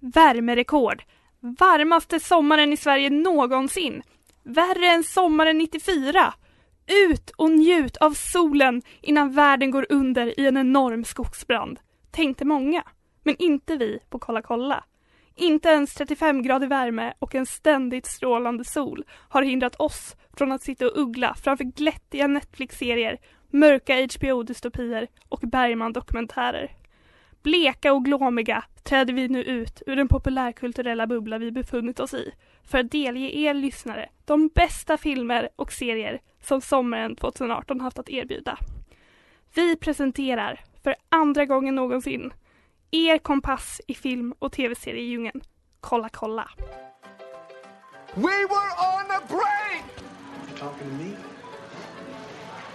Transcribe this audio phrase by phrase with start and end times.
[0.00, 1.02] Värmerekord.
[1.40, 4.02] Varmaste sommaren i Sverige någonsin.
[4.42, 6.34] Värre än sommaren 94.
[7.08, 11.80] Ut och njut av solen innan världen går under i en enorm skogsbrand.
[12.10, 12.82] Tänkte många.
[13.22, 14.84] Men inte vi på Kolla kolla.
[15.36, 20.62] Inte ens 35 grader värme och en ständigt strålande sol har hindrat oss från att
[20.62, 23.18] sitta och uggla framför glättiga Netflix-serier,
[23.50, 26.77] mörka HBO-dystopier och Bergman-dokumentärer.
[27.42, 32.32] Bleka och glåmiga träder vi nu ut ur den populärkulturella bubbla vi befunnit oss i
[32.64, 38.10] för att delge er lyssnare de bästa filmer och serier som sommaren 2018 haft att
[38.10, 38.58] erbjuda.
[39.54, 42.32] Vi presenterar för andra gången någonsin
[42.90, 45.40] er kompass i film och tv-seriedjungeln.
[45.80, 46.50] Kolla kolla!
[48.14, 49.84] We were on a break!
[50.48, 51.16] You talking to me?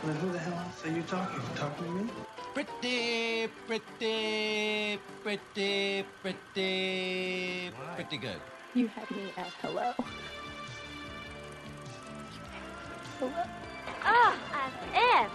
[0.03, 1.61] Then who the hell else are you talking to?
[1.61, 2.09] Talking to me?
[2.53, 8.41] Pretty, pretty, pretty, pretty, pretty good.
[8.73, 9.93] You had me at hello.
[13.19, 13.31] Hello.
[14.03, 14.33] Ah,
[14.65, 15.31] as if.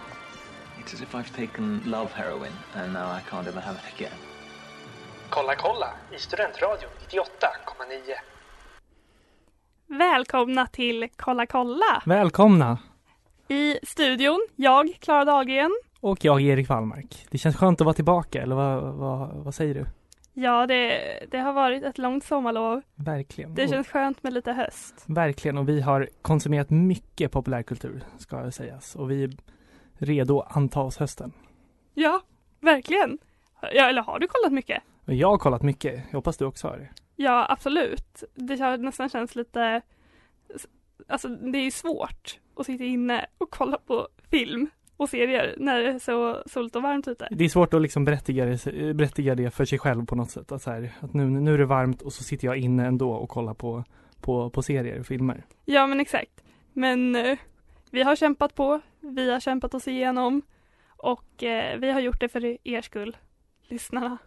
[0.79, 4.17] It's as if I've taken love heroin and now I can't ever have it again.
[5.29, 8.13] Kolla kolla i Studentradion 98,9.
[9.87, 12.03] Välkomna till Kolla kolla!
[12.05, 12.77] Välkomna!
[13.47, 15.71] I studion, jag, Klara Dahlgren.
[16.01, 17.27] Och jag, Erik Wallmark.
[17.29, 19.85] Det känns skönt att vara tillbaka, eller vad, vad, vad säger du?
[20.33, 22.81] Ja, det, det har varit ett långt sommarlov.
[22.95, 23.55] Verkligen.
[23.55, 25.03] Det känns skönt med lite höst.
[25.07, 28.95] Verkligen, och vi har konsumerat mycket populärkultur, ska sägas.
[28.95, 29.31] Och vi är
[29.97, 31.33] redo att anta oss hösten.
[31.93, 32.21] Ja,
[32.59, 33.17] verkligen.
[33.61, 34.83] Ja, eller har du kollat mycket?
[35.05, 36.89] Jag har kollat mycket, jag hoppas du också har det.
[37.15, 38.23] Ja, absolut.
[38.35, 39.81] Det har nästan känns lite...
[41.07, 44.69] Alltså, det är ju svårt att sitta inne och kolla på film
[44.99, 47.27] och serier när det är så soligt och varmt ute.
[47.31, 50.51] Det är svårt att liksom berättiga det, berättiga det för sig själv på något sätt.
[50.51, 53.11] Att, så här, att nu, nu är det varmt och så sitter jag inne ändå
[53.11, 53.83] och kollar på,
[54.21, 55.43] på, på serier och filmer.
[55.65, 56.43] Ja, men exakt.
[56.73, 57.37] Men eh,
[57.91, 58.81] vi har kämpat på.
[58.99, 60.41] Vi har kämpat oss igenom.
[60.87, 63.17] Och eh, vi har gjort det för er skull,
[63.67, 64.17] lyssnarna.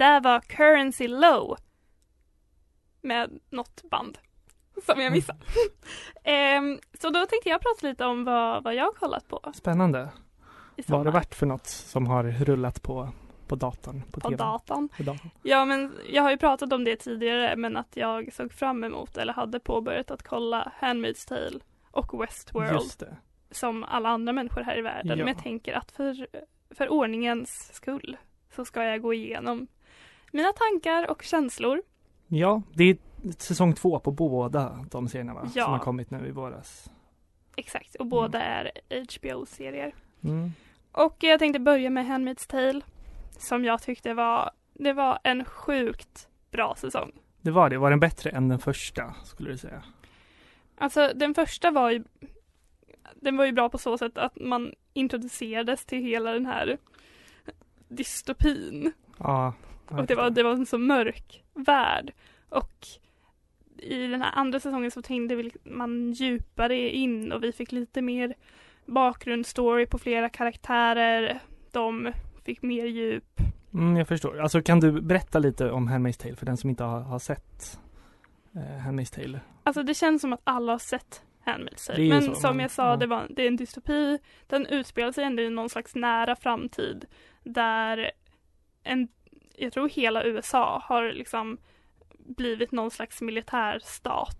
[0.00, 1.56] Där var Currency Low.
[3.00, 4.18] Med något band.
[4.86, 5.38] Som jag missade.
[6.24, 9.52] Ehm, så då tänkte jag prata lite om vad, vad jag har kollat på.
[9.54, 10.08] Spännande.
[10.86, 13.08] Vad har det varit för något som har rullat på,
[13.46, 14.02] på datorn?
[14.02, 14.88] På, På datorn.
[15.42, 19.16] Ja men jag har ju pratat om det tidigare men att jag såg fram emot
[19.16, 23.16] eller hade påbörjat att kolla Handmaid's Tale och Westworld
[23.50, 25.18] som alla andra människor här i världen.
[25.18, 25.24] Ja.
[25.24, 26.26] Men jag tänker att för,
[26.70, 28.16] för ordningens skull
[28.54, 29.66] så ska jag gå igenom
[30.30, 31.82] mina tankar och känslor.
[32.28, 32.96] Ja, det är
[33.38, 35.50] säsong två på båda de serierna va?
[35.54, 35.64] Ja.
[35.64, 36.90] Som har kommit nu i våras.
[37.56, 39.94] Exakt, och båda är HBO-serier.
[40.24, 40.52] Mm.
[40.92, 42.80] Och jag tänkte börja med Handmaid's Tale
[43.38, 47.12] som jag tyckte var, det var en sjukt bra säsong.
[47.40, 47.78] Det var det.
[47.78, 49.82] Var den bättre än den första skulle du säga?
[50.78, 52.04] Alltså den första var ju
[53.14, 56.78] Den var ju bra på så sätt att man introducerades till hela den här
[57.88, 58.92] dystopin.
[59.18, 59.54] Ja.
[59.90, 62.12] Och det var, det var en så mörk värld.
[62.48, 62.86] Och
[63.76, 68.34] i den här andra säsongen så tänkte man djupare in och vi fick lite mer
[68.86, 71.40] bakgrundsstory på flera karaktärer.
[71.70, 72.12] De
[72.44, 73.40] fick mer djup.
[73.74, 74.40] Mm, jag förstår.
[74.40, 77.78] Alltså kan du berätta lite om Handmaid's Tale för den som inte har, har sett
[78.54, 79.40] eh, Handmaid's Tale?
[79.62, 82.08] Alltså det känns som att alla har sett Handmaid's Tale.
[82.08, 82.96] Men så, som men- jag sa, ja.
[82.96, 84.18] det, var, det är en dystopi.
[84.46, 87.04] Den utspelar sig ändå i någon slags nära framtid.
[87.44, 88.10] Där
[88.82, 89.08] en,
[89.60, 91.58] jag tror hela USA har liksom
[92.18, 94.36] blivit någon slags militärstat.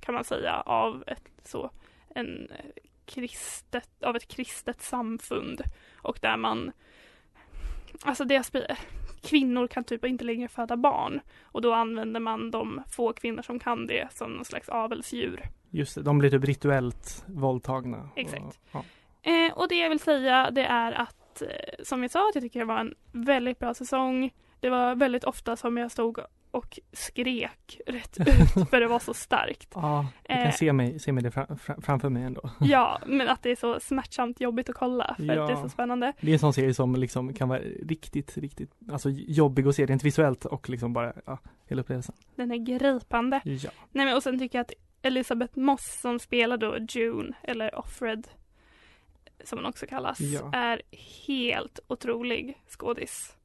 [0.00, 1.70] Kan man säga av ett så
[2.08, 5.62] en eh, kristet, av ett kristet samfund.
[5.96, 6.72] Och där man
[8.02, 8.76] Alltså spe-
[9.22, 11.20] kvinnor kan typ inte längre föda barn.
[11.42, 15.42] Och då använder man de få kvinnor som kan det som någon slags avelsdjur.
[15.70, 18.10] Just det, de blir typ rituellt våldtagna.
[18.16, 18.42] Exakt.
[18.42, 18.84] Och, ja.
[19.30, 21.48] Eh, och det jag vill säga det är att eh,
[21.84, 24.30] som jag sa att jag tycker det var en väldigt bra säsong.
[24.60, 26.18] Det var väldigt ofta som jag stod
[26.50, 29.68] och skrek rätt ut för det var så starkt.
[29.74, 30.42] Ja, jag Eh.
[30.44, 32.50] kan se mig, se mig det fram, fram, framför mig ändå.
[32.60, 35.42] Ja, men att det är så smärtsamt jobbigt att kolla för Ja.
[35.42, 36.12] att det är så spännande.
[36.20, 37.58] Det är en sån serie som liksom kan vara
[37.88, 42.14] riktigt, riktigt alltså jobbig att se rent visuellt och liksom bara, ja, hela upplevelsen.
[42.36, 43.40] Den är gripande.
[43.44, 43.70] Ja.
[43.92, 48.28] Nej men och sen tycker jag att Elisabeth Moss som spelar då June eller Offred
[49.44, 50.50] som hon också kallas Ja.
[50.52, 50.82] är
[51.26, 53.36] helt otrolig skådis.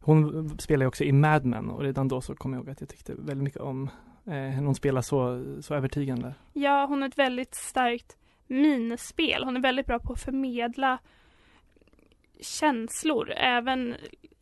[0.00, 2.80] Hon spelar ju också i Mad Men och redan då så kom jag ihåg att
[2.80, 3.90] jag tyckte väldigt mycket om
[4.26, 4.66] eh, henne.
[4.66, 6.34] Hon spelar så, så övertygande.
[6.52, 8.16] Ja, hon har ett väldigt starkt
[8.46, 9.44] minspel.
[9.44, 10.98] Hon är väldigt bra på att förmedla
[12.40, 13.94] känslor, även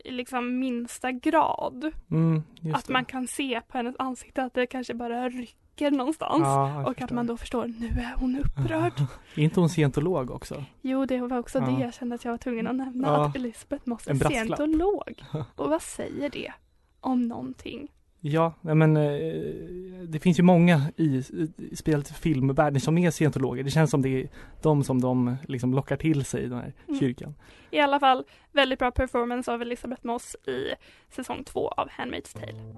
[0.04, 1.92] i liksom minsta grad.
[2.10, 2.42] Mm,
[2.74, 2.92] att det.
[2.92, 6.42] man kan se på hennes ansikte att det kanske bara rycker någonstans.
[6.42, 8.92] Ja, och att man då förstår, nu är hon upprörd.
[9.34, 10.64] Är inte hon scientolog också?
[10.82, 11.64] Jo, det var också Ja.
[11.66, 13.08] det jag kände att jag var tvungen att nämna.
[13.08, 13.26] Ja.
[13.26, 15.22] Att Elisabeth Moss är scientolog.
[15.56, 16.52] Och vad säger det
[17.00, 17.88] om någonting?
[18.20, 19.02] Ja, men eh,
[20.08, 21.04] det finns ju många i,
[21.58, 23.62] i speciellt filmvärlden som är scientologer.
[23.64, 24.28] Det känns som det är
[24.62, 27.00] de som de liksom lockar till sig i den här Mm.
[27.00, 27.34] kyrkan.
[27.70, 30.74] I alla fall, väldigt bra performance av Elisabeth Moss i
[31.14, 32.74] säsong två av Handmaid's Tale.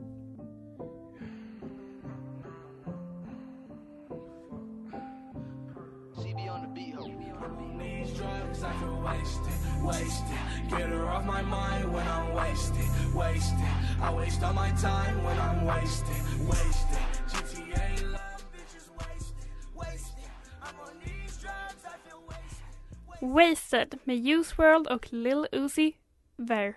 [10.70, 12.84] Get her off my mind when I'm wasted,
[13.14, 13.58] wasted.
[14.02, 16.98] I waste all my time when I'm wasted, wasted.
[17.28, 20.30] GTA love, bitches wasted, wasted.
[20.62, 23.34] I'm on these drugs, I feel wasted.
[23.34, 25.92] Wasted med Use World och Lil Uzi
[26.36, 26.76] Vert.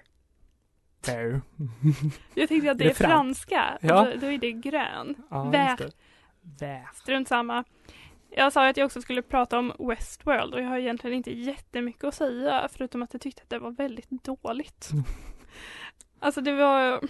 [1.04, 1.42] Fair.
[2.36, 3.78] Jag tänkte att det Är franska.
[3.82, 4.06] Ja.
[4.06, 5.16] Då, då är det grön.
[5.30, 5.82] Ja, Vert.
[6.96, 7.64] Strunt samma.
[8.36, 12.04] Jag sa att jag också skulle prata om Westworld och jag har egentligen inte jättemycket
[12.04, 14.90] att säga förutom att jag tyckte att det var väldigt dåligt.
[14.92, 15.04] Mm.
[16.20, 17.02] Alltså det var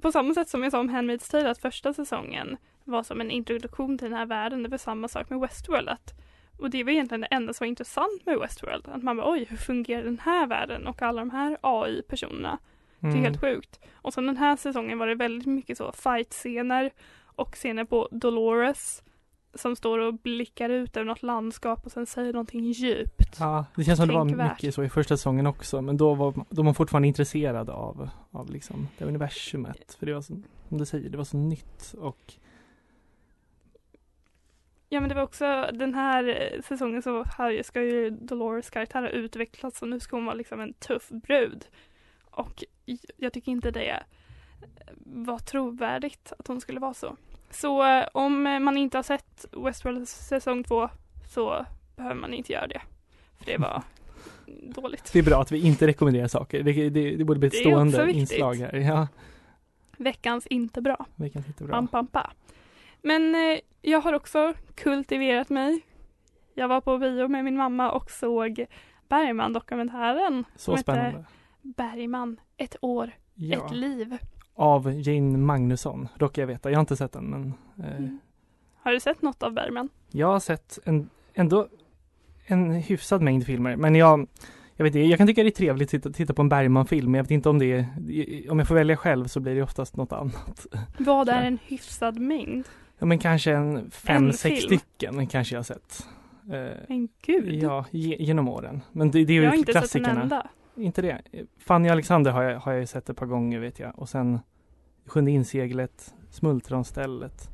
[0.00, 3.30] på samma sätt som jag sa om Handmaid's Tale att första säsongen var som en
[3.30, 4.62] introduktion till den här världen.
[4.62, 5.88] Det var samma sak med Westworld.
[5.88, 6.14] Att,
[6.58, 8.88] och det var egentligen det enda som var intressant med Westworld.
[8.88, 12.58] Att man bara oj, hur fungerar den här världen och alla de här AI-personerna.
[12.98, 13.24] Det är Mm.
[13.24, 13.80] helt sjukt.
[13.94, 16.90] Och sen den här säsongen var det väldigt mycket så fight-scener
[17.24, 19.02] och scener på Dolores
[19.54, 23.36] som står och blickar ut över något landskap och sen säger någonting djupt.
[23.38, 26.32] Ja, det känns som det var mycket så i första säsongen också, men då var,
[26.32, 29.96] då var man fortfarande intresserad av, av liksom det universumet.
[29.98, 30.36] För det var så,
[30.68, 32.34] som du säger, det var så nytt och
[34.88, 39.02] Ja men det var också den här eh, säsongen så här ska ju Dolores karaktär
[39.02, 41.66] ha utvecklats och nu ska hon vara liksom en tuff brud.
[42.24, 42.64] Och
[43.16, 44.02] jag tycker inte det
[45.04, 47.16] var trovärdigt att hon skulle vara så.
[47.54, 50.88] Så om man inte har sett Westworld säsong två
[51.28, 51.66] så
[51.96, 52.80] behöver man inte göra det.
[53.38, 53.82] För det var
[54.74, 55.10] dåligt.
[55.12, 56.62] det är bra att vi inte rekommenderar saker.
[56.62, 58.74] Det, det, det borde bli ett stående inslag här.
[58.74, 59.08] Ja,
[59.96, 61.06] Veckans inte bra.
[61.16, 61.72] det kan inte bra.
[61.74, 62.30] Pam, pam, pa.
[63.02, 65.80] Men eh, jag har också kultiverat mig.
[66.54, 68.66] Jag var på bio med min mamma och såg
[69.08, 70.44] Bergman-dokumentären.
[70.56, 71.24] Så som spännande.
[71.62, 74.18] Bergman, ett år, Ja, ett liv.
[74.54, 76.70] Av Jane Magnusson, råkar jag veta.
[76.70, 77.54] Jag har inte sett den, men
[77.88, 78.18] eh, Mm.
[78.82, 79.88] Har du sett något av Bergman?
[80.10, 81.68] jag har sett en, ändå
[82.46, 83.76] en hyfsad mängd filmer.
[83.76, 84.26] Men jag,
[84.76, 87.10] jag vet inte, jag kan tycka det är trevligt att titta, titta på en Bergman-film,
[87.10, 89.62] men jag vet inte om det är, om jag får välja själv så blir det
[89.62, 90.66] oftast något annat.
[90.98, 92.64] Vad är en hyfsad mängd?
[92.98, 94.78] Ja men kanske en fem, En sex film.
[94.80, 96.06] stycken kanske jag har sett.
[96.52, 98.80] Eh, Men gud, ja, ge, genom åren.
[98.92, 100.22] Men det, det är ju jag har inte sett en klassikerna.
[100.22, 100.46] enda.
[100.76, 101.22] Inte det.
[101.58, 103.98] Fanny Alexander har jag, har jag sett ett par gånger vet jag.
[103.98, 104.38] Och sen
[105.06, 107.48] Sjunde inseglet, Smultronstället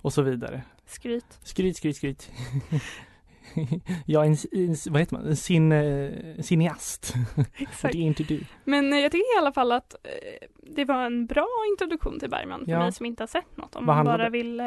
[0.00, 0.62] och så vidare.
[0.86, 1.38] Skryt.
[1.42, 2.30] Skryt, skryt, skryt.
[4.06, 4.36] jag är en,
[4.68, 6.10] en, vad heter man, sin, eh,
[6.42, 7.14] cineast.
[7.58, 7.92] Exakt.
[7.92, 8.40] det är inte du.
[8.64, 12.30] Men eh, jag tycker i alla fall att eh, det var en bra introduktion till
[12.30, 12.78] Bergman för Ja.
[12.78, 13.76] mig som inte har sett något.
[13.76, 14.30] Om Vad man bara det?
[14.30, 14.66] vill eh,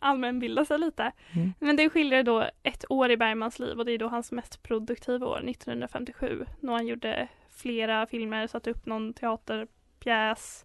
[0.00, 1.12] allmänbilda sig lite.
[1.32, 1.52] Mm.
[1.58, 4.62] Men det skiljer då ett år i Bergmans liv och det är då hans mest
[4.62, 6.44] produktiva år, 1957.
[6.60, 10.64] När han gjorde flera filmer, satte upp någon teaterpjäs,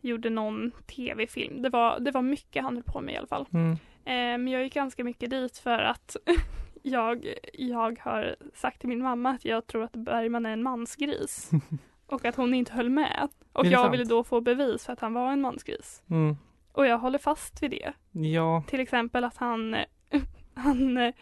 [0.00, 1.62] gjorde någon tv-film.
[1.62, 3.46] Det var, det var mycket han höll på med i alla fall.
[3.52, 3.72] Mm.
[4.04, 6.16] Eh, Men jag gick ganska mycket dit för att
[6.82, 11.50] jag, jag har sagt till min mamma att jag tror att Bergman är en mansgris.
[12.06, 13.28] Och att hon inte höll med.
[13.52, 13.94] Och jag sant?
[13.94, 16.02] ville då få bevis för att han var en mansgris.
[16.10, 16.36] Mm.
[16.72, 17.92] Och jag håller fast vid det.
[18.12, 19.76] Ja, Till exempel att han,
[20.54, 21.14] han eh,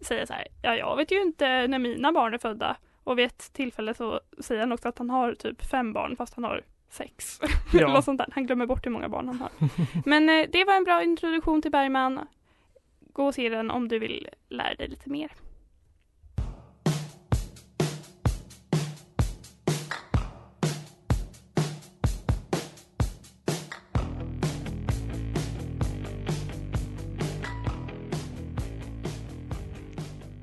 [0.00, 2.76] säger så här, ja jag vet ju inte när mina barn är födda.
[3.04, 6.34] Och vid ett tillfälle så säger han också att han har typ fem barn fast
[6.34, 7.40] han har sex.
[7.72, 7.90] Ja.
[7.90, 8.28] Eller sånt där.
[8.32, 9.50] Han glömmer bort hur många barn han har.
[10.04, 12.20] Men eh, det var en bra introduktion till Bergman.
[13.12, 15.30] Gå och se den om du vill lära dig lite mer.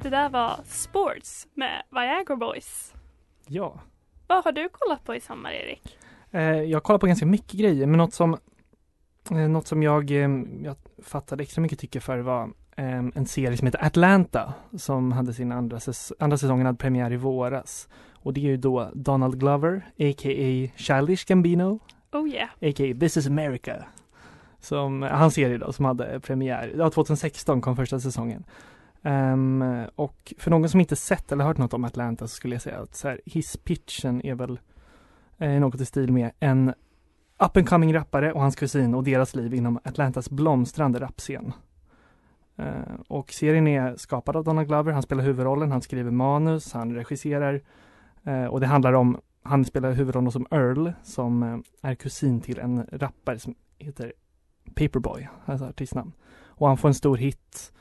[0.08, 2.94] Det där var Sports med Viagra Boys.
[3.48, 3.80] ja.
[4.28, 5.98] Vad har du kollat på i sommar Erik?
[6.32, 8.38] Eh, jag kollar på ganska mycket grejer, men något som,
[9.32, 10.30] eh, något som jag, eh,
[10.64, 12.44] jag fattade extra mycket tycke för var
[12.78, 17.14] eh, en serie som heter Atlanta som hade sin andra, säs- andra säsongen hade premiär
[17.14, 17.90] i våras.
[18.14, 20.72] Och det är ju då Donald Glover, a.k.a.
[20.78, 21.80] Childish Gambino,
[22.12, 22.50] Oh yeah.
[22.62, 22.96] a.k.a.
[23.00, 23.84] This is America.
[24.60, 28.44] Som, hans serie då, som hade premiär, ja 2016 kom första säsongen.
[29.02, 32.62] Um, och för någon som inte sett eller hört något om Atlanta så skulle jag
[32.62, 34.60] säga att så här, hisspitchen är väl
[35.38, 36.74] eh, något i stil med en
[37.40, 41.54] up and coming rappare och hans kusin och deras liv inom Atlantas blomstrande rapscen.
[42.60, 46.96] Uh, och serien är skapad av Donald Glover, han spelar huvudrollen, han skriver manus, han
[46.96, 47.62] regisserar
[48.28, 52.60] uh, och det handlar om, han spelar huvudrollen som Earl som uh, är kusin till
[52.60, 54.14] en rappare som heter
[54.76, 56.12] Paperboy, hans artistnamn.
[56.46, 57.74] Och han får en stor hit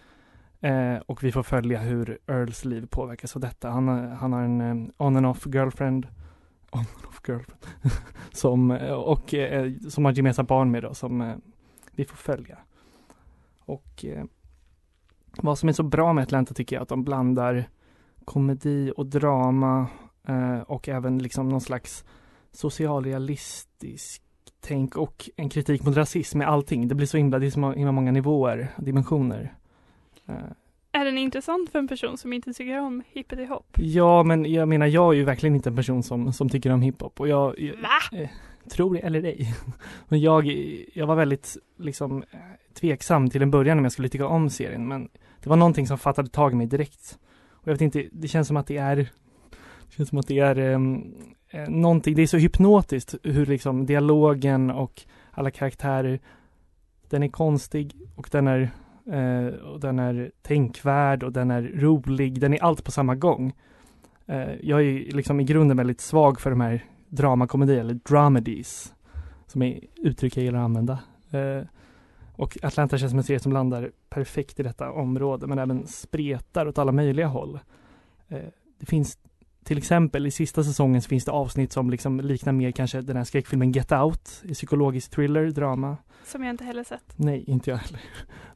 [0.60, 3.70] eh, och vi får följa hur Earls liv påverkas av detta.
[3.70, 6.06] Han, har- han har en eh, on and off girlfriend
[6.70, 7.62] on and off girlfriend
[8.32, 11.34] som, eh, och eh, som har gemensamma gemensamt barn med då som eh,
[11.92, 12.58] vi får följa.
[13.60, 14.24] Och eh,
[15.42, 17.68] vad som är så bra med Atlanta tycker jag är att de blandar
[18.24, 19.86] komedi och drama
[20.28, 22.04] eh, och även liksom någon slags
[22.52, 24.22] socialrealistisk
[24.60, 26.88] tänk och en kritik mot rasism med allting.
[26.88, 29.54] Det blir så himla, det är så himla många nivåer, dimensioner.
[30.28, 30.34] Eh,
[30.92, 33.64] Är den intressant för en person som inte tycker om hippity-hop?
[33.76, 36.82] Ja, men jag menar, jag är ju verkligen inte en person som, som tycker om
[36.82, 38.18] hiphop och jag, jag Va?
[38.18, 38.28] eh,
[38.70, 39.54] tror det eller ej.
[40.08, 40.46] Men jag,
[40.94, 42.38] jag var väldigt liksom eh,
[42.74, 45.08] tveksam till en början om jag skulle tycka om serien, men
[45.42, 47.18] det var någonting som fattade tag i mig direkt.
[47.50, 50.38] Och jag vet inte, det känns som att det är, det känns som att det
[50.38, 51.14] är um,
[51.68, 56.20] någonting, det är så hypnotiskt hur liksom dialogen och alla karaktärer,
[57.08, 58.70] den är konstig och den är
[59.06, 63.52] Eh, och den är tänkvärd och den är rolig, den är allt på samma gång.
[64.26, 68.94] Eh, jag är liksom i grunden väldigt svag för de här dramakomedier, eller dramedies,
[69.46, 70.98] som är uttryck jag gillar att använda.
[71.30, 71.62] Eh,
[72.32, 76.66] och Atlanta känns som en serie som landar perfekt i detta område, men även spretar
[76.66, 77.58] åt alla möjliga håll.
[78.28, 78.38] Eh,
[78.80, 79.18] det finns
[79.66, 83.16] till exempel i sista säsongen så finns det avsnitt som liksom liknar mer kanske den
[83.16, 85.96] här skräckfilmen Get Out, psykologisk thriller, drama.
[86.24, 87.14] Som jag inte heller sett.
[87.16, 88.00] Nej, inte jag heller.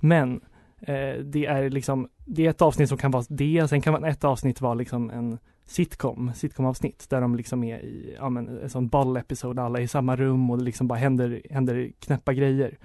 [0.01, 0.41] Men
[0.81, 4.25] eh, det är liksom, det är ett avsnitt som kan vara det, sen kan ett
[4.25, 8.89] avsnitt vara liksom en sitcom, sitcom-avsnitt där de liksom är i, ja men en sån
[8.89, 12.79] ball-episod, alla är i samma rum och det liksom bara händer, händer knäppa grejer.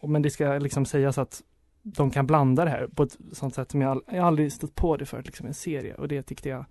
[0.00, 1.42] Och men det ska liksom sägas att
[1.84, 4.74] de kan blanda det här på ett sånt sätt som jag, all, jag aldrig stött
[4.74, 6.64] på det för liksom en serie och det tyckte jag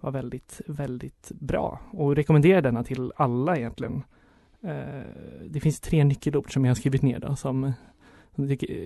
[0.00, 4.02] var väldigt, väldigt bra och rekommenderar denna till alla egentligen.
[4.62, 5.02] Eh,
[5.48, 7.72] det finns tre nyckelord som jag har skrivit ner då som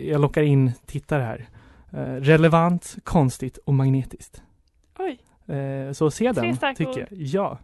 [0.02, 1.48] jag lockar in tittare här.
[1.92, 4.42] Eh, relevant, konstigt och magnetiskt.
[4.98, 7.08] Oj, Eh, så se den, tycker jag.
[7.10, 7.58] Ja.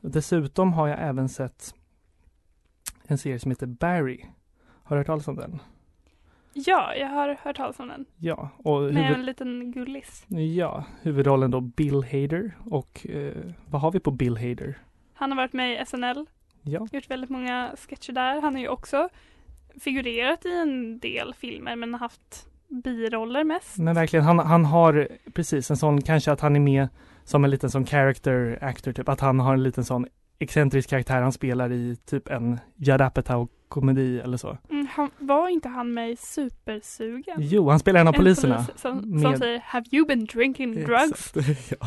[0.00, 1.74] Dessutom har jag även sett
[3.06, 4.24] en serie som heter Barry.
[4.66, 5.60] Har du hört talas om den?
[6.54, 8.04] Ja, jag har hört talas om den.
[8.18, 8.48] Ja.
[8.56, 9.18] Och Med huvud...
[9.18, 10.24] en liten gullis.
[10.28, 12.52] ja, huvudrollen då Bill Hader.
[12.70, 13.32] Och eh,
[13.70, 14.78] vad har vi på Bill Hader?
[15.14, 16.26] Han har varit med i SNL,
[16.62, 18.40] Ja, gjort väldigt många sketcher där.
[18.40, 19.08] Han har ju också
[19.80, 23.78] figurerat i en del filmer men har haft biroller mest.
[23.78, 26.88] men verkligen, han, han har precis en sån, kanske att han är med
[27.24, 30.06] som en liten sån character actor, typ att han har en liten sån
[30.38, 34.58] excentrisk karaktär han spelar i typ en Judd Apatow-komedi eller så.
[34.70, 37.36] Mm, han, var inte han med i Supersugen?
[37.38, 38.54] Jo, han spelar en av En poliserna.
[38.56, 41.36] polis som, som med- säger Have you been drinking drugs?
[41.36, 41.86] Exakt, ja.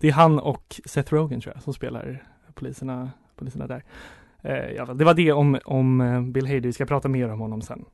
[0.00, 2.22] Det är han och Seth Rogen tror jag som spelar
[2.54, 3.82] poliserna, poliserna där.
[4.42, 7.40] Eh, ja, det var det om, om eh, Bill Hader, vi ska prata mer om
[7.40, 7.84] honom sen.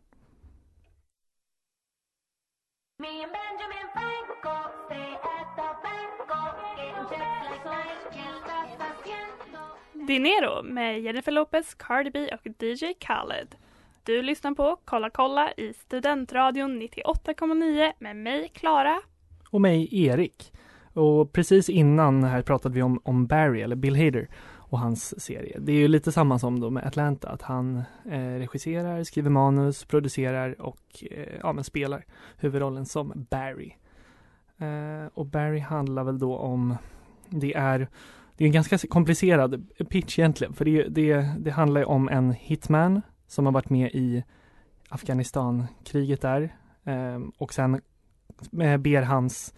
[10.08, 13.54] Dinero med Jennifer Lopez, Cardi B och DJ Khaled.
[14.04, 19.00] Du lyssnar på Kolla kolla i Studentradion 98,9 med mig Klara.
[19.50, 20.52] Och mig, Erik.
[20.92, 25.58] Och precis innan här pratade vi om, om Barry, eller Bill Hader och hans serie.
[25.60, 29.84] Det är ju lite samma som då med Atlanta, att han eh, regisserar, skriver manus,
[29.84, 32.04] producerar och eh, ja, men spelar
[32.36, 33.72] huvudrollen som Barry.
[34.58, 36.76] Eh, och Barry handlar väl då om,
[37.28, 37.88] det är,
[38.38, 42.32] det är en ganska komplicerad pitch egentligen, för det, det, det handlar ju om en
[42.32, 44.24] hitman som har varit med i
[44.88, 47.80] Afghanistan-kriget där ehm, och sen
[48.60, 49.54] eh, ber hans,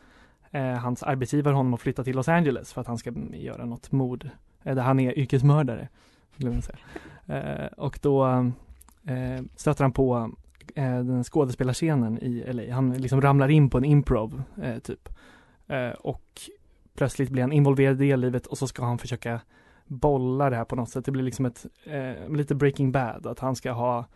[0.50, 3.92] eh, hans arbetsgivare honom att flytta till Los Angeles för att han ska göra något
[3.92, 4.30] mord,
[4.62, 5.88] eh, där han är yrkesmördare.
[7.76, 8.50] Och då
[9.56, 10.30] stöter han på
[10.74, 12.74] den skådespelarscenen i LA.
[12.74, 14.42] Han liksom ramlar in på en improv,
[14.82, 15.08] typ.
[15.98, 16.40] Och
[16.94, 19.40] plötsligt blir han involverad i det livet och så ska han försöka
[19.86, 21.04] bolla det här på något sätt.
[21.04, 24.06] Det blir liksom ett, eh, lite breaking bad, att han ska ha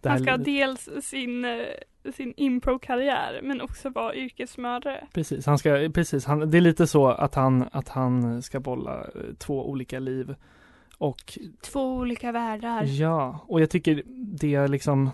[0.00, 5.06] det Han här ska ha dels sin, eh, sin impro-karriär men också vara yrkesmördare.
[5.12, 9.00] Precis, han ska, precis, han, det är lite så att han, att han ska bolla
[9.00, 10.34] eh, två olika liv.
[10.98, 12.84] Och Två olika världar.
[12.84, 15.10] ja, och jag tycker det jag liksom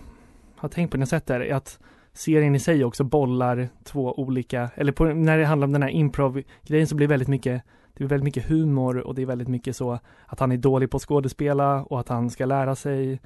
[0.55, 1.79] har tänkt på när jag sett det här är att
[2.13, 5.89] serien i sig också bollar två olika, eller på, när det handlar om den här
[5.89, 7.63] improv-grejen så blir det väldigt mycket
[7.99, 10.91] det är väldigt mycket humor och det är väldigt mycket så att han är dålig
[10.91, 13.21] på att skådespela och att han ska lära sig.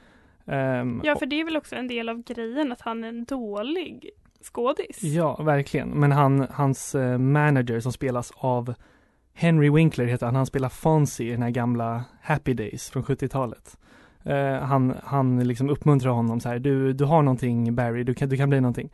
[0.46, 3.25] Ehm, Ja, för det är väl också en del av grejen att han är en
[3.25, 4.10] dålig
[4.42, 5.04] skådis.
[5.04, 5.90] Ja, verkligen.
[5.90, 8.74] Men han, hans eh, manager som spelas av
[9.34, 13.78] Henry Winkler heter han, han spelar Fonzie i den här gamla Happy Days från 70-talet.
[14.24, 18.30] Eh, han, han liksom uppmuntrar honom så här, du, du har någonting Barry, du kan,
[18.30, 18.89] du kan bli någonting.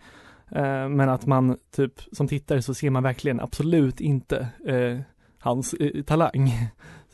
[0.52, 5.00] Eh, men att man typ som tittare så ser man verkligen absolut inte eh,
[5.40, 6.52] hans eh, talang.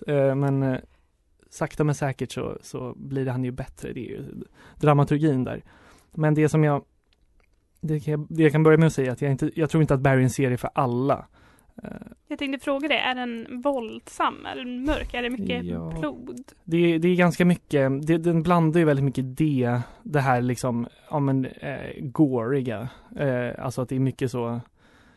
[0.07, 0.79] Eh, men eh,
[1.49, 4.23] sakta men säkert så, så blir det han ju bättre, det är ju
[4.75, 5.63] dramaturgin där.
[6.13, 6.83] Men det som jag
[7.81, 9.81] det, kan jag, det jag kan börja med att säga att jag, inte, jag tror
[9.81, 11.25] inte att Barry är en serie för alla.
[11.83, 11.89] Eh,
[12.27, 14.45] Jag tänkte fråga det, är den våldsam?
[14.45, 15.13] Är den mörk?
[15.13, 15.93] Är det mycket Ja.
[15.99, 16.41] blod?
[16.63, 20.41] Det, är- det är ganska mycket, det, den blandar ju väldigt mycket det, det här
[20.41, 22.89] liksom, ja men, eh, goriga.
[23.19, 24.61] Eh, alltså att det är mycket så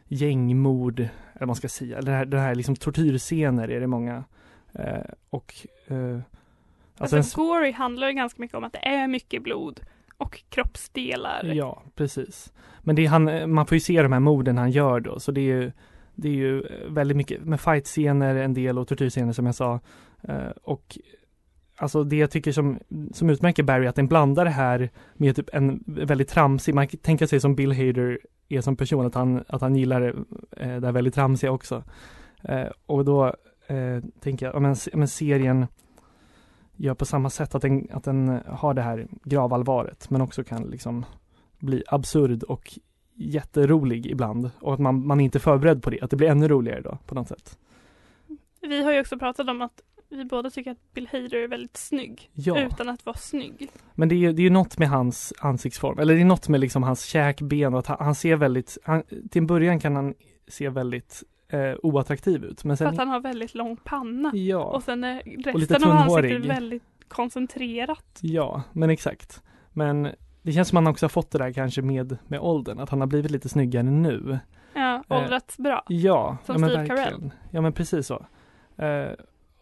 [0.09, 1.11] gängmord, eller
[1.41, 2.01] vad man ska säga.
[2.01, 4.25] Det här, det här liksom tortyrscener är det många.
[4.73, 4.99] Eh,
[5.31, 5.55] och
[5.87, 6.19] eh,
[7.01, 9.81] Alltså, alltså, Gory handlar ju ganska mycket om att det är mycket blod
[10.17, 11.45] och kroppsdelar.
[11.45, 12.53] Ja, precis.
[12.81, 15.33] Men det är han, man får ju se de här morden han gör då, så
[15.33, 15.73] det är ju
[16.19, 19.81] det är ju eh, väldigt mycket med fightscener en del och tortyrscener som jag sa.
[20.23, 20.99] Eh, och
[21.77, 22.79] alltså det jag tycker som,
[23.13, 27.01] som utmärker Barry att den blandar det här med typ en väldigt tramsig, man kan
[27.01, 30.03] tänka sig som Bill Hader är som person, att han, att han gillar
[30.57, 31.85] eh, det här väldigt tramsiga också.
[32.43, 33.27] Eh, och då
[33.67, 35.67] eh, tänker jag, ja men, men serien
[36.77, 40.63] gör på samma sätt att den, att den har det här gravallvaret men också kan
[40.63, 41.05] liksom
[41.59, 42.79] bli absurd och
[43.19, 46.49] jätterolig ibland och att man, man är inte förberedd på det, att det blir ännu
[46.49, 47.59] roligare då på något sätt.
[48.61, 51.77] Vi har ju också pratat om att vi båda tycker att Bill Hader är väldigt
[51.77, 52.31] snygg.
[52.33, 52.61] Ja.
[52.61, 53.71] Utan att vara snygg.
[53.95, 56.61] Men det är ju det är något med hans ansiktsform, eller det är något med
[56.61, 60.15] liksom hans käkben och att han, han ser väldigt, han, till en början kan han
[60.49, 64.31] se väldigt eh, oattraktiv ut men För att sen, han har väldigt lång panna.
[64.35, 68.19] ja, Och sen är resten av ansiktet väldigt koncentrerat.
[68.21, 69.43] ja, men exakt.
[69.73, 70.09] Men
[70.43, 73.01] det känns som han också har fått det där kanske med, med åldern, att han
[73.01, 74.39] har blivit lite snyggare nu.
[74.75, 75.83] Ja, Eh, åldrats bra.
[75.89, 77.31] Ja, Som ja men Steve Carell.
[77.51, 78.27] Ja men precis så.
[78.77, 79.11] Eh,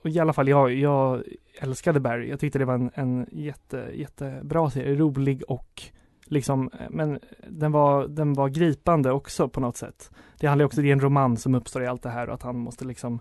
[0.02, 1.22] och i alla fall jag, jag
[1.60, 2.28] älskade Barry.
[2.28, 5.82] Jag tyckte det var en, en jätte, jättebra serie, rolig och
[6.24, 10.10] liksom, eh, men den var, den var gripande också på något sätt.
[10.38, 12.42] Det handlar också, det är en roman som uppstår i allt det här och att
[12.42, 13.20] han måste liksom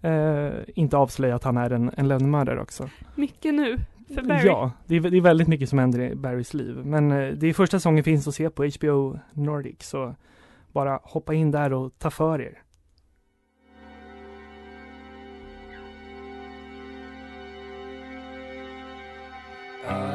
[0.00, 2.88] eh, inte avslöja att han är en, en lönnmördare också.
[3.14, 3.78] Mycket nu
[4.14, 4.46] för Barry.
[4.46, 6.76] Ja, det är, det är väldigt mycket som händer i Barrys liv.
[6.84, 10.14] Men eh, det är första säsongen finns att se på HBO Nordic så
[10.72, 12.62] bara hoppa in där och ta för er.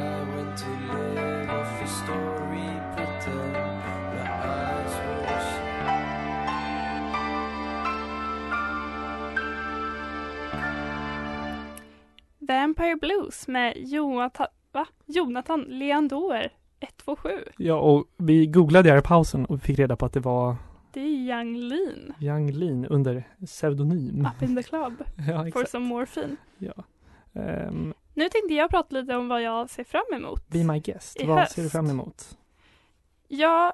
[0.08, 0.11] I
[12.52, 14.86] Vampire Blues med Jonathan, va?
[15.06, 17.30] Jonathan Leandor 127.
[17.58, 20.56] Ja, och vi googlade här i pausen och fick reda på att det var
[20.94, 22.14] Det är Young Lean.
[22.20, 24.28] Young Lean under pseudonym.
[24.36, 25.04] Up in the club.
[25.28, 25.70] Ja, For exakt.
[25.72, 26.36] some morphine.
[26.58, 26.74] Ja.
[27.34, 30.48] Ehm, Nu tänkte jag prata lite om vad jag ser fram emot.
[30.50, 31.24] be my guest.
[31.24, 31.52] Vad höst.
[31.56, 32.38] ser du fram emot?
[33.28, 33.74] Ja,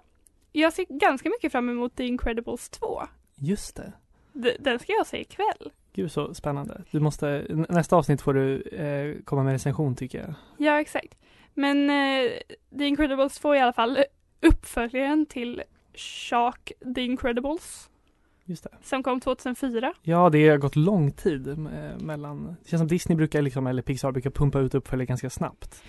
[0.51, 3.01] jag ser ganska mycket fram emot The Incredibles 2.
[3.35, 3.93] Just det.
[4.33, 5.71] D- Den ska jag se ikväll.
[5.97, 6.81] Gud så spännande.
[6.91, 10.33] Du måste, nä- nästa avsnitt får du eh, komma med recension tycker jag.
[10.57, 11.17] Ja, exakt.
[11.53, 12.31] Men eh,
[12.77, 13.97] The Incredibles 2 är i alla fall
[14.41, 15.63] uppföljaren till
[15.95, 17.89] Shark The Incredibles
[18.45, 18.69] Just det.
[18.83, 19.93] som kom 2004.
[20.01, 21.55] Ja, det har gått lång tid eh,
[21.99, 25.83] mellan, det känns som Disney brukar liksom, eller Pixar brukar pumpa ut uppföljare ganska snabbt.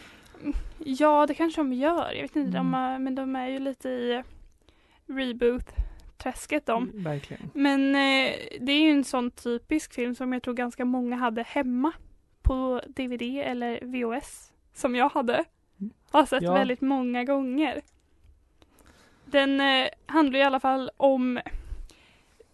[0.79, 2.13] Ja, det kanske de gör.
[2.13, 2.75] Jag vet inte, de Mm.
[2.75, 4.23] är, men de är ju lite i
[6.19, 6.91] reboot-träsket de.
[6.95, 7.51] Verkligen.
[7.55, 11.43] Men eh, det är ju en sån typisk film som jag tror ganska många hade
[11.43, 11.93] hemma
[12.43, 15.45] på DVD eller VHS som jag hade.
[16.11, 16.55] Har sett Ja.
[16.55, 17.81] väldigt många gånger.
[19.25, 21.41] Den eh, handlar i alla fall om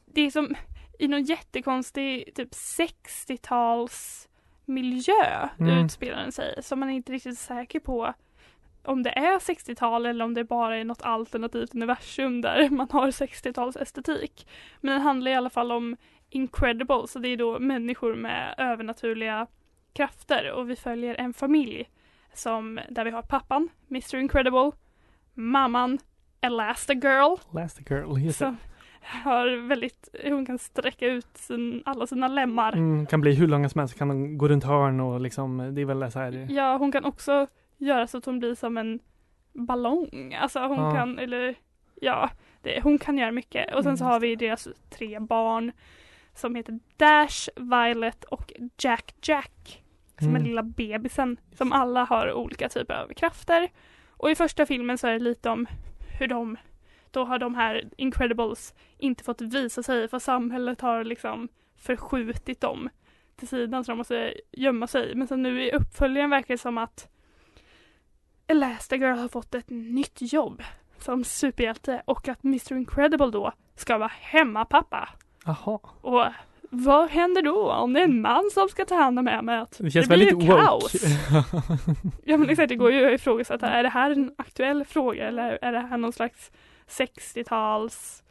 [0.06, 0.54] det är som
[0.98, 4.28] i någon jättekonstig typ 60-tals
[4.64, 5.84] miljö Mm.
[5.84, 8.14] utspelar den sig som man är inte riktigt säker på
[8.84, 13.10] om det är 60-tal eller om det bara är något alternativt universum där man har
[13.10, 14.46] 60-tals estetik.
[14.80, 15.96] Men den handlar i alla fall om
[16.30, 19.46] Incredible, så det är då människor med övernaturliga
[19.92, 21.90] krafter och vi följer en familj
[22.32, 24.70] som där vi har pappan, Mr Incredible,
[25.34, 25.98] mamman,
[26.40, 28.56] Elastigirl Last Girl, just som
[29.04, 32.72] har väldigt, hon kan sträcka ut sin, alla sina lemmar.
[32.72, 35.84] Mm, kan bli hur långa som helst, kan gå runt hörn och liksom, det är
[35.84, 36.46] väl så här.
[36.50, 37.46] Ja, hon kan också
[37.78, 39.00] göra så att hon blir som en
[39.52, 40.34] ballong.
[40.40, 40.92] Alltså hon Ja.
[40.94, 41.54] kan, eller
[42.00, 42.30] ja,
[42.62, 43.74] det, hon kan göra mycket.
[43.74, 45.72] Och sen så Mm, har vi deras tre barn
[46.34, 49.82] som heter Dash, Violet och Jack Jack.
[50.18, 50.42] Som Mm.
[50.42, 51.36] är lilla bebisen.
[51.52, 53.68] Som alla har olika typer av krafter.
[54.10, 55.66] Och i första filmen så är det lite om
[56.18, 56.56] hur de,
[57.10, 62.88] då har de här Incredibles inte fått visa sig för samhället har liksom förskjutit dem
[63.36, 65.14] till sidan så de måste gömma sig.
[65.14, 67.08] Men sen nu i uppföljaren verkar det som att
[68.46, 70.62] Elastigirl har fått ett nytt jobb
[70.98, 75.08] som superhjälte och att Mr Incredible då ska vara hemmapappa.
[75.44, 75.78] Jaha.
[76.00, 76.26] Och
[76.70, 79.76] vad händer då om det är en man som ska ta hand om hemmet?
[79.78, 80.62] Det känns blir väldigt ju woke.
[80.62, 80.94] kaos.
[82.24, 85.58] Ja men exakt, det går ju att ifrågasätta, är det här en aktuell fråga eller
[85.62, 86.50] är det här någon slags
[86.88, 88.23] 60-tals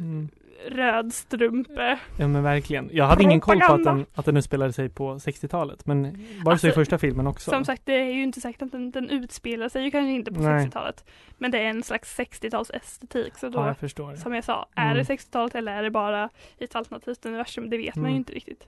[0.00, 0.28] Mm.
[0.68, 1.98] röd strumpe?
[2.18, 2.90] Ja men verkligen.
[2.92, 5.86] Jag hade ingen koll på att den, att den utspelade sig på 60-talet.
[5.86, 7.50] Men var det så i Alltså, första filmen också?
[7.50, 10.32] Som sagt, det är ju inte säkert att den, den utspelar sig ju kanske inte
[10.32, 10.66] på Nej.
[10.66, 11.04] 60-talet.
[11.38, 13.38] Men det är en slags 60-tals estetik.
[13.38, 14.14] Så då, Ja, jag förstår.
[14.14, 14.96] som jag sa, är Mm.
[14.96, 17.70] det 60-talet eller är det bara ett alternativt universum?
[17.70, 18.16] Det vet man ju Mm.
[18.18, 18.66] inte riktigt.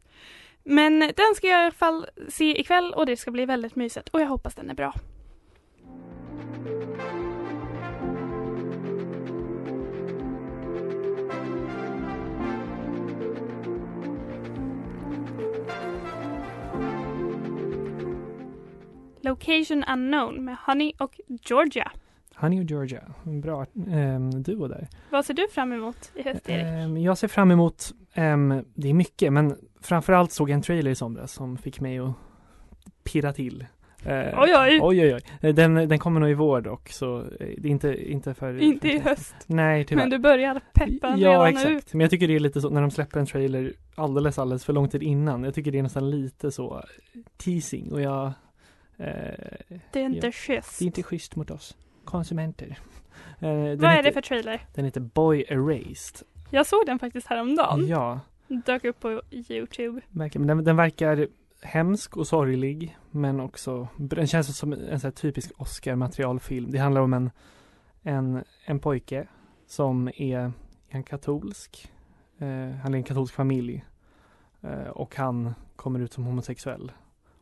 [0.65, 4.09] Men den ska jag i alla fall se ikväll och det ska bli väldigt mysigt
[4.09, 4.95] och jag hoppas den är bra.
[19.21, 21.93] Location Unknown med Honey och Georgia.
[22.37, 23.03] Honey och Georgia.
[23.25, 24.89] En bra um, duo där.
[25.11, 26.65] Vad ser du fram emot i höst Erik?
[26.67, 30.91] Ehm, jag ser fram emot, ehm, det är mycket, men framförallt såg jag en trailer
[30.91, 32.13] i somras som fick mig att
[33.05, 33.67] pirra till.
[34.05, 34.79] Eh, Oj, oj.
[34.83, 35.21] oj, oj, oj.
[35.41, 37.27] Eh, Den, den kommer nog i vår dock, så eh,
[37.59, 38.63] det är inte, inte för...
[38.63, 39.35] Inte i höst.
[39.47, 40.03] Nej, tyvärr.
[40.03, 41.69] Men du börjar peppa Ja, redan exakt.
[41.69, 41.81] nu.
[41.93, 44.73] Men jag tycker det är lite så när de släpper en trailer alldeles, alldeles för
[44.73, 45.45] lång tid innan.
[45.45, 46.83] Jag tycker det är nästan lite så
[47.37, 48.33] teasing och jag...
[49.01, 50.33] Eh, Det är inte ja.
[50.33, 50.79] schysst.
[50.79, 52.79] Det är inte schysst mot oss konsumenter.
[53.41, 54.67] Eh, Vad är heter, det för trailer?
[54.75, 56.27] Den heter Boy Erased.
[56.51, 57.87] Jag såg den faktiskt häromdagen.
[57.87, 60.01] Ja, Dök upp på Youtube.
[60.11, 60.47] verkligen.
[60.47, 61.29] Men den, den verkar
[61.63, 66.71] hemsk och sorglig men också, den känns som en sån typisk Oscar-materialfilm.
[66.71, 67.31] Det handlar om en,
[68.03, 69.27] en, en pojke
[69.67, 70.53] som är
[70.89, 71.93] en katolsk,
[72.39, 72.47] eh,
[72.83, 73.85] han är en katolsk familj
[74.61, 76.93] eh, och han kommer ut som homosexuell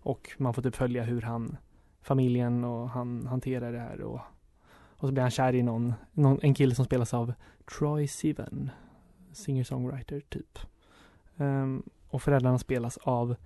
[0.09, 1.57] och man får typ följa hur han,
[2.03, 4.21] familjen och han hanterar det här och,
[4.71, 7.33] och så blir han kär i någon, någon en kille som spelas av
[7.79, 8.71] Troy Sivan,
[9.33, 10.59] singer-songwriter typ.
[11.37, 13.37] Ehm, och föräldrarna spelas av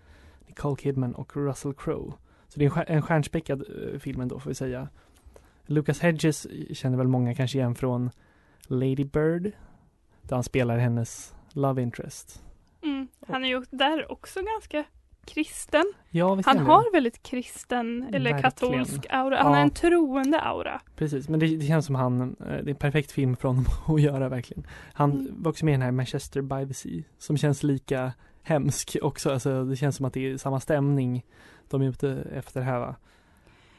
[0.47, 2.13] Nicole Kidman och Russell Crowe.
[2.49, 4.89] Så det är en, stjär- en stjärnspäckad uh, film ändå får vi säga.
[5.67, 8.11] Lucas Hedges känner väl många kanske igen från
[8.67, 9.53] Lady Bird.
[10.23, 12.45] Där han spelar hennes love interest.
[12.83, 13.09] Mm.
[13.29, 14.85] Han är ju där också ganska
[15.27, 15.85] kristen.
[16.11, 18.43] Ja, Han har väldigt kristen eller Verkligen.
[18.43, 19.37] katolsk aura.
[19.37, 19.57] Han Ja.
[19.57, 20.81] har en troende aura.
[20.97, 23.65] Precis, men det, det känns som han, eh, det är en perfekt film för honom
[23.95, 24.67] att göra verkligen.
[24.95, 25.29] Han Mm.
[25.43, 29.31] var också med i den här Manchester by the Sea, som känns lika hemsk också.
[29.33, 31.25] Alltså det känns som att det är samma stämning
[31.71, 32.95] de är ute efter här va.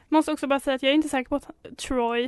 [0.10, 2.24] Måste också bara säga att jag är inte säker på att Troy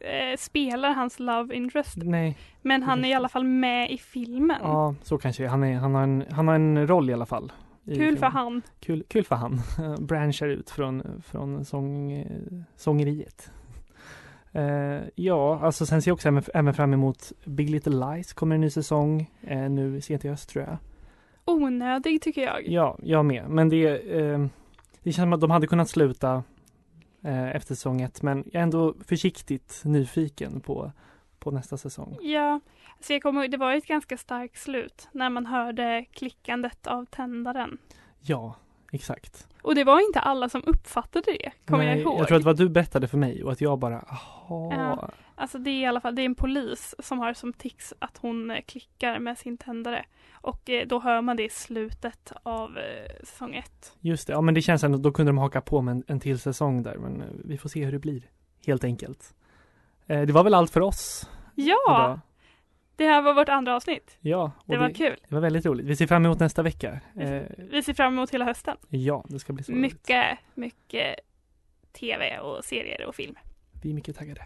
[0.00, 1.96] eh, spelar hans love interest.
[1.96, 4.56] Nej, Men han är i alla fall med i filmen.
[4.62, 5.76] ja så kanske han är.
[5.76, 7.52] Han har en, han har en roll i alla fall.
[7.84, 8.62] Kul för han.
[8.80, 9.60] Kul, kul för han.
[10.06, 12.26] Branchar ut från, från sång,
[12.76, 13.50] sångeriet.
[14.56, 18.54] Eh, ja, alltså sen ser jag också även, även fram emot Big Little Lies kommer
[18.54, 20.76] en ny säsong eh, nu sent i höst tror jag.
[21.44, 22.68] Onödig tycker jag.
[22.68, 23.44] Ja, jag med.
[23.48, 23.86] Men det,
[24.20, 24.46] eh,
[25.02, 26.42] det känns som att de hade kunnat sluta
[27.52, 28.22] efter säsong ett.
[28.22, 30.92] Men jag är ändå försiktigt nyfiken på,
[31.44, 32.18] på nästa säsong.
[32.22, 32.60] Ja,
[33.00, 37.78] så jag kommer det var ett ganska starkt slut när man hörde klickandet av tändaren.
[38.20, 38.56] Ja,
[38.92, 39.48] exakt.
[39.62, 42.20] Och det var inte alla som uppfattade det, kommer jag ihåg.
[42.20, 44.72] Jag tror att vad du berättade för mig och att jag bara, aha.
[44.74, 45.10] Ja.
[45.34, 48.18] Alltså det är i alla fall, det är en polis som har som tics att
[48.18, 50.04] hon eh, klickar med sin tändare.
[50.32, 53.96] Och eh, då hör man det i slutet av eh, säsong ett.
[54.00, 56.20] Just det, ja men det känns ändå, då kunde de haka på med en, en
[56.20, 56.96] till säsong där.
[56.98, 58.22] Men vi får se hur det blir,
[58.66, 59.34] helt enkelt.
[60.06, 61.76] Eh, det var väl allt för oss Ja!
[61.88, 62.20] idag.
[62.96, 64.18] Det här var vårt andra avsnitt.
[64.20, 65.16] Ja, Det var kul.
[65.28, 65.86] Det var väldigt roligt.
[65.86, 67.00] Vi ser fram emot nästa vecka.
[67.20, 68.76] Eh, Vi ser fram emot hela hösten.
[68.88, 69.82] ja, det ska bli så roligt.
[69.82, 71.14] Mycket, mycket
[71.92, 73.34] tv och serier och film.
[73.82, 74.44] Vi är mycket taggade.